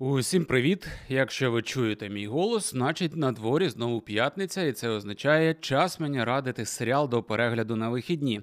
[0.00, 0.86] Усім привіт!
[1.08, 6.24] Якщо ви чуєте мій голос, значить на дворі знову п'ятниця, і це означає час мені
[6.24, 8.42] радити серіал до перегляду на вихідні.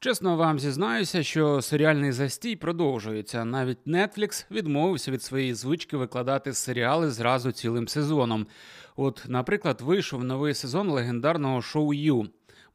[0.00, 3.44] Чесно вам зізнаюся, що серіальний застій продовжується.
[3.44, 8.46] Навіть Netflix відмовився від своєї звички викладати серіали зразу цілим сезоном.
[8.96, 12.28] От, наприклад, вийшов новий сезон легендарного шоу Ю.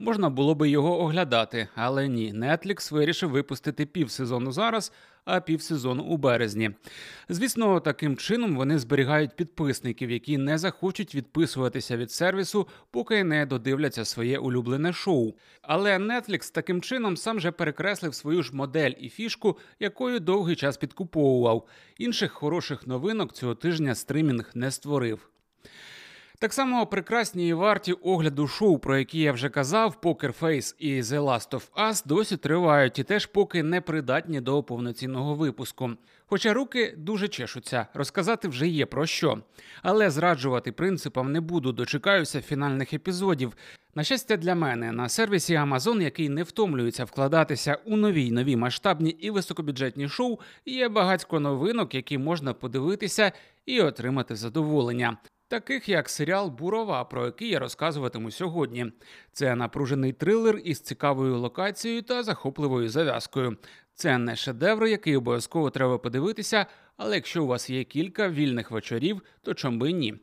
[0.03, 2.33] Можна було би його оглядати, але ні.
[2.33, 4.91] Netflix вирішив випустити півсезону зараз,
[5.25, 6.71] а півсезону у березні.
[7.29, 14.05] Звісно, таким чином вони зберігають підписників, які не захочуть відписуватися від сервісу, поки не додивляться
[14.05, 15.33] своє улюблене шоу.
[15.61, 20.77] Але Netflix таким чином сам же перекреслив свою ж модель і фішку, якою довгий час
[20.77, 21.67] підкуповував.
[21.97, 25.29] Інших хороших новинок цього тижня стримінг не створив.
[26.43, 31.01] Так само прекрасні і варті огляду шоу, про які я вже казав, Poker Face і
[31.01, 35.91] The Last of Us досі тривають і теж поки не придатні до повноцінного випуску.
[36.25, 39.37] Хоча руки дуже чешуться, розказати вже є про що.
[39.81, 43.53] Але зраджувати принципам не буду, дочекаюся фінальних епізодів.
[43.95, 49.09] На щастя, для мене на сервісі Amazon, який не втомлюється вкладатися у нові нові масштабні
[49.09, 53.31] і високобюджетні шоу, є багатько новинок, які можна подивитися
[53.65, 58.91] і отримати задоволення таких як серіал Бурова, про який я розказуватиму сьогодні.
[59.31, 63.57] Це напружений трилер із цікавою локацією та захопливою зав'язкою.
[63.95, 66.65] Це не шедевр, який обов'язково треба подивитися,
[66.97, 70.15] але якщо у вас є кілька вільних вечорів, то чом би ні.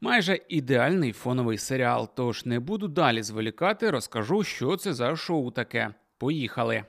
[0.00, 2.10] Майже ідеальний фоновий серіал.
[2.16, 5.94] Тож не буду далі зволікати, розкажу, що це за шоу таке.
[6.18, 6.84] Поїхали.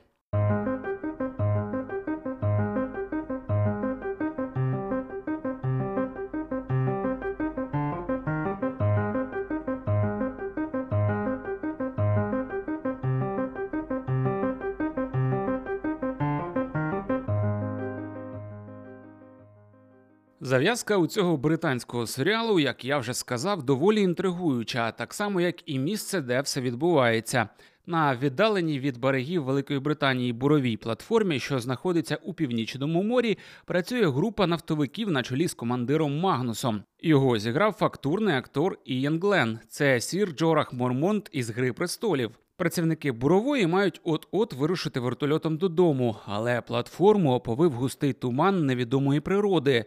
[20.46, 25.78] Зав'язка у цього британського серіалу, як я вже сказав, доволі інтригуюча, так само як і
[25.78, 27.48] місце, де все відбувається.
[27.86, 34.46] На віддаленій від берегів Великої Британії буровій платформі, що знаходиться у північному морі, працює група
[34.46, 36.82] нафтовиків на чолі з командиром Магнусом.
[37.00, 39.58] Його зіграв фактурний актор Ієн Глен.
[39.68, 42.30] Це сір Джорах Мормонт із Гри престолів.
[42.56, 49.84] Працівники бурової мають от-от вирушити вертольотом додому, але платформу оповив густий туман невідомої природи.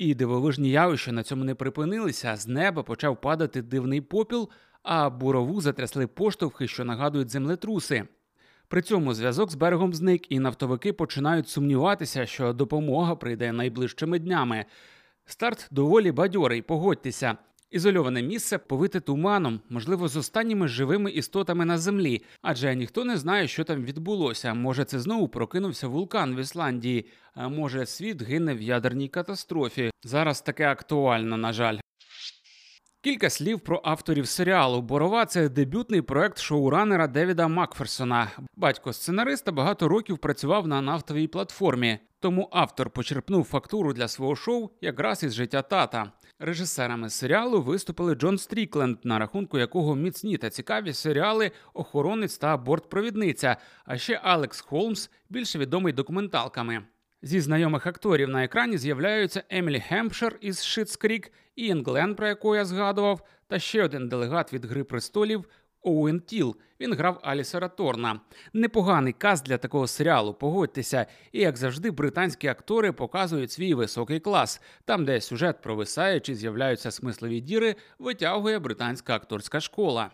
[0.00, 2.36] І дивовижні явища на цьому не припинилися.
[2.36, 4.48] З неба почав падати дивний попіл,
[4.82, 8.04] а бурову затрясли поштовхи, що нагадують землетруси.
[8.68, 14.64] При цьому зв'язок з берегом зник, і нафтовики починають сумніватися, що допомога прийде найближчими днями.
[15.24, 17.36] Старт доволі бадьорий, погодьтеся.
[17.70, 23.48] Ізольоване місце повите туманом, можливо, з останніми живими істотами на землі, адже ніхто не знає,
[23.48, 24.54] що там відбулося.
[24.54, 29.90] Може, це знову прокинувся вулкан в Ісландії, а може, світ гине в ядерній катастрофі.
[30.02, 31.78] Зараз таке актуально, на жаль.
[33.02, 34.82] Кілька слів про авторів серіалу.
[34.82, 38.30] Борова це дебютний проект шоуранера Девіда Макферсона.
[38.56, 44.70] Батько сценариста багато років працював на нафтовій платформі, тому автор почерпнув фактуру для свого шоу
[44.80, 46.12] якраз із життя тата.
[46.38, 53.56] Режисерами серіалу виступили Джон Стрікленд, на рахунку якого міцні та цікаві серіали Охоронець та бортпровідниця,
[53.84, 56.82] а ще Алекс Холмс, більше відомий документалками.
[57.22, 62.56] Зі знайомих акторів на екрані з'являються Емілі Хемпшир із Schitt's Creek, Ієн Глен, про яку
[62.56, 65.44] я згадував, та ще один делегат від Гри престолів
[65.82, 66.56] Оуен Тіл.
[66.80, 68.20] Він грав Алісера Торна.
[68.52, 71.06] Непоганий каст для такого серіалу, погодьтеся.
[71.32, 74.62] І як завжди, британські актори показують свій високий клас.
[74.84, 80.10] Там, де сюжет провисає чи з'являються смислові діри, витягує британська акторська школа.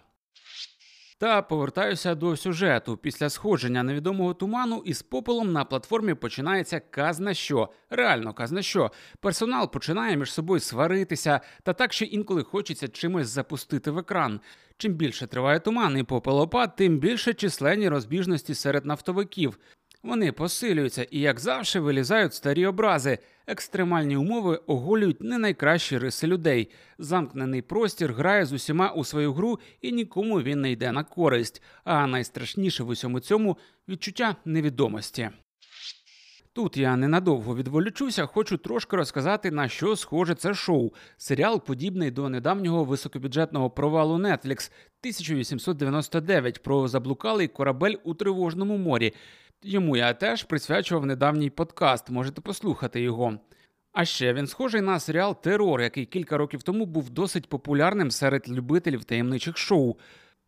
[1.19, 2.97] Та повертаюся до сюжету.
[2.97, 7.69] Після сходження невідомого туману із попелом на платформі починається казна що.
[7.91, 8.91] Реально казна що.
[9.21, 14.41] Персонал починає між собою сваритися, та так що інколи хочеться чимось запустити в екран.
[14.77, 19.59] Чим більше триває туман і попелопад, тим більше численні розбіжності серед нафтовиків.
[20.03, 23.19] Вони посилюються і, як завжди, вилізають старі образи.
[23.47, 26.71] Екстремальні умови оголюють не найкращі риси людей.
[26.99, 31.63] Замкнений простір грає з усіма у свою гру, і нікому він не йде на користь.
[31.85, 33.57] А найстрашніше в усьому цьому
[33.89, 35.31] відчуття невідомості.
[36.57, 40.91] Тут я ненадовго відволічуся, хочу трошки розказати, на що схоже це шоу.
[41.17, 44.71] Серіал, подібний до недавнього високобюджетного провалу Netflix
[45.01, 49.13] 1899 про заблукалий корабель у тривожному морі.
[49.63, 53.39] Йому я теж присвячував недавній подкаст, можете послухати його.
[53.93, 58.49] А ще він схожий на серіал Терор, який кілька років тому був досить популярним серед
[58.49, 59.97] любителів таємничих шоу.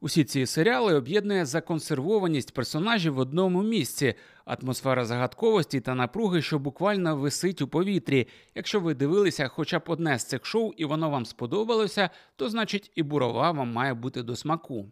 [0.01, 4.15] Усі ці серіали об'єднує законсервованість персонажів в одному місці,
[4.45, 8.29] атмосфера загадковості та напруги, що буквально висить у повітрі.
[8.55, 12.93] Якщо ви дивилися хоча б одне з цих шоу і воно вам сподобалося, то значить
[12.95, 14.87] і бурова вам має бути до смаку.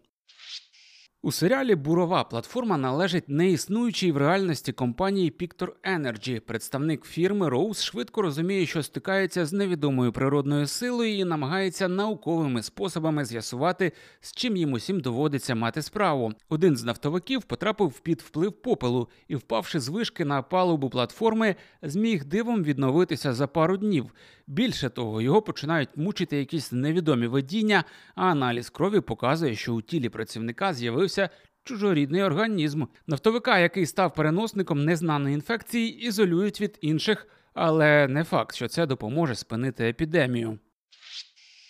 [1.27, 6.41] У серіалі Бурова платформа належить неіснуючій в реальності компанії Pictor Energy.
[6.41, 13.25] Представник фірми Роуз швидко розуміє, що стикається з невідомою природною силою і намагається науковими способами
[13.25, 16.33] з'ясувати, з чим їм усім доводиться мати справу.
[16.49, 22.25] Один з нафтовиків потрапив під вплив попелу і, впавши з вишки на палубу платформи, зміг
[22.25, 24.15] дивом відновитися за пару днів.
[24.47, 27.85] Більше того, його починають мучити якісь невідомі видіння,
[28.15, 31.16] а аналіз крові показує, що у тілі працівника з'явився
[31.65, 32.85] чужорідний організм.
[33.07, 39.35] Нафтовика, який став переносником незнаної інфекції, ізолюють від інших, але не факт, що це допоможе
[39.35, 40.59] спинити епідемію.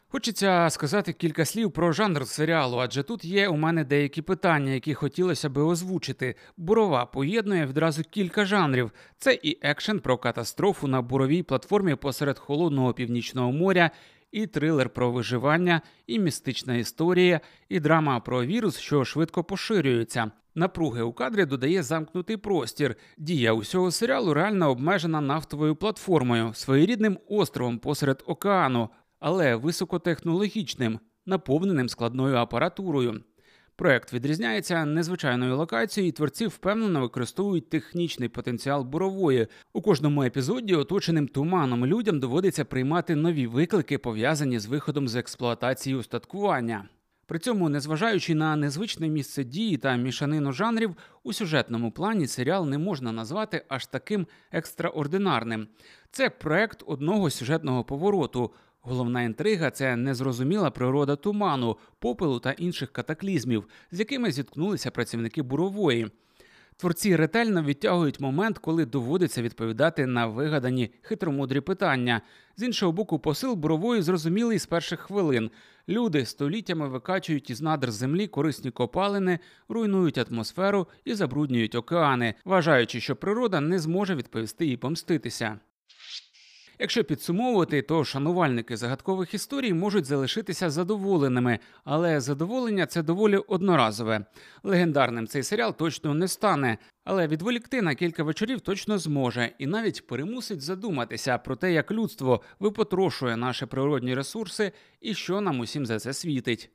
[0.09, 4.95] Хочеться сказати кілька слів про жанр серіалу, адже тут є у мене деякі питання, які
[4.95, 6.35] хотілося би озвучити.
[6.57, 12.95] Бурова поєднує відразу кілька жанрів: це і екшен про катастрофу на буровій платформі посеред холодного
[12.95, 13.91] північного моря,
[14.33, 20.31] і трилер про виживання, і містична історія, і драма про вірус, що швидко поширюється.
[20.55, 22.97] Напруги у кадрі додає замкнутий простір.
[23.19, 28.89] Дія усього серіалу реально обмежена нафтовою платформою, своєрідним островом посеред океану
[29.19, 33.21] але високотехнологічним, наповненим складною апаратурою.
[33.79, 39.47] Проект відрізняється незвичайною локацією, і творці впевнено використовують технічний потенціал бурової.
[39.73, 45.97] У кожному епізоді, оточеним туманом, людям доводиться приймати нові виклики, пов'язані з виходом з експлуатації
[45.97, 46.89] устаткування.
[47.27, 52.79] При цьому, незважаючи на незвичне місце дії та мішанину жанрів, у сюжетному плані серіал не
[52.79, 55.69] можна назвати аж таким екстраординарним.
[56.11, 58.51] Це проект одного сюжетного повороту.
[58.89, 66.11] Головна інтрига це незрозуміла природа туману, попелу та інших катаклізмів, з якими зіткнулися працівники бурової.
[66.77, 72.21] Творці ретельно відтягують момент, коли доводиться відповідати на вигадані хитромудрі питання.
[72.57, 75.51] З іншого боку, посил бурової зрозумілий з перших хвилин.
[75.89, 83.17] Люди століттями викачують із надр землі корисні копалини, руйнують атмосферу і забруднюють океани, вважаючи, що
[83.17, 85.59] природа не зможе відповісти і помститися.
[86.79, 94.25] Якщо підсумовувати, то шанувальники загадкових історій можуть залишитися задоволеними, але задоволення це доволі одноразове.
[94.63, 100.07] Легендарним цей серіал точно не стане, але відволікти на кілька вечорів точно зможе і навіть
[100.07, 105.99] перемусить задуматися про те, як людство випотрошує наші природні ресурси і що нам усім за
[105.99, 106.71] це світить.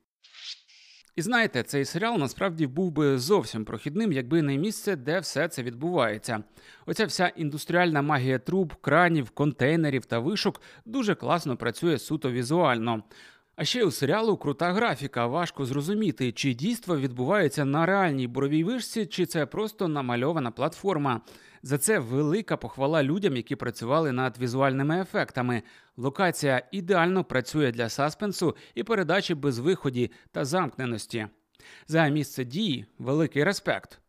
[1.16, 5.64] І знаєте, цей серіал насправді був би зовсім прохідним, якби не місце, де все це
[5.64, 6.44] відбувається.
[6.86, 13.04] Оця вся індустріальна магія труб, кранів, контейнерів та вишок дуже класно працює суто візуально.
[13.62, 15.28] А ще у серіалу крута графіка.
[15.28, 21.22] Важко зрозуміти, чи дійство відбувається на реальній буровій вишці, чи це просто намальована платформа.
[21.64, 25.64] За це велика похвала людям, які працювали над візуальними ефектами.
[25.98, 31.28] Локація ідеально працює для саспенсу і передачі безвиході та замкненості.
[31.88, 34.00] За місце дії великий респект.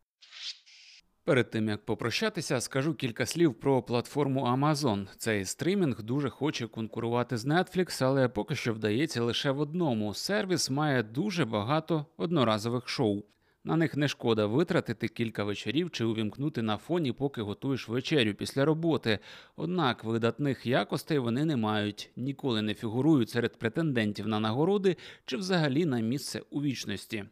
[1.25, 5.07] Перед тим як попрощатися, скажу кілька слів про платформу Amazon.
[5.17, 10.13] Цей стрімінг дуже хоче конкурувати з Netflix, але поки що вдається лише в одному.
[10.13, 13.23] Сервіс має дуже багато одноразових шоу.
[13.65, 18.65] На них не шкода витратити кілька вечорів чи увімкнути на фоні, поки готуєш вечерю після
[18.65, 19.19] роботи.
[19.55, 25.85] Однак видатних якостей вони не мають, ніколи не фігурують серед претендентів на нагороди чи взагалі
[25.85, 27.25] на місце у вічності.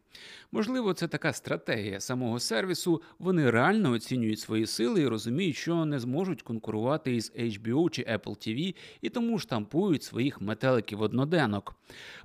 [0.52, 3.02] Можливо, це така стратегія самого сервісу.
[3.18, 8.48] Вони реально оцінюють свої сили і розуміють, що не зможуть конкурувати із HBO чи Apple
[8.48, 11.74] TV, і тому штампують своїх метеликів одноденок.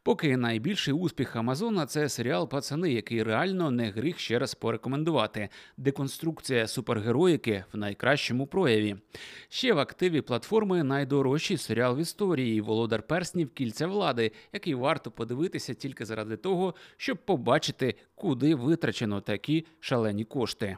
[0.04, 5.50] Поки найбільший успіх Амазона це серіал Пацани, який реально не гріх ще раз порекомендувати.
[5.78, 8.96] Деконструкція супергероїки в найкращому прояві.
[9.50, 15.74] Ще в активі платформи найдорожчий серіал в історії Володар Перснів Кільця влади, який варто подивитися
[15.74, 20.78] тільки заради того, щоб побачити, куди витрачено такі шалені кошти.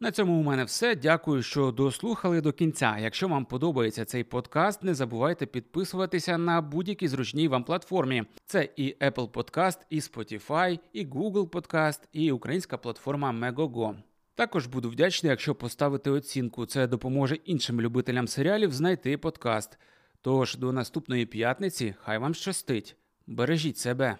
[0.00, 0.94] На цьому у мене все.
[0.94, 2.98] Дякую, що дослухали до кінця.
[2.98, 8.24] Якщо вам подобається цей подкаст, не забувайте підписуватися на будь-якій зручній вам платформі.
[8.46, 13.94] Це і Apple Podcast, і Spotify, і Google Podcast, і українська платформа Megogo.
[14.34, 16.66] Також буду вдячний, якщо поставити оцінку.
[16.66, 19.78] Це допоможе іншим любителям серіалів знайти подкаст.
[20.20, 22.96] Тож до наступної п'ятниці, хай вам щастить.
[23.26, 24.16] Бережіть себе.